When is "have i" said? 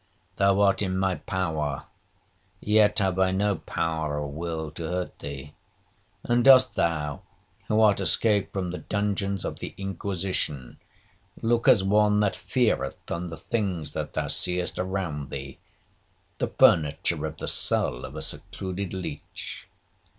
2.97-3.29